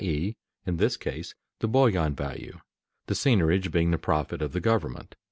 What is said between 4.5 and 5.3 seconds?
the government.